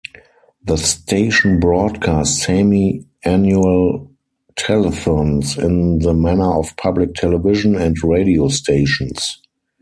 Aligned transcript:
The 0.63 0.77
station 0.77 1.59
broadcast 1.59 2.39
semi-annual 2.41 4.11
telethons, 4.55 5.63
in 5.63 5.99
the 5.99 6.15
manner 6.15 6.57
of 6.57 6.75
public 6.75 7.13
television 7.13 7.75
and 7.75 7.95
radio 8.03 8.47
stations. 8.47 9.39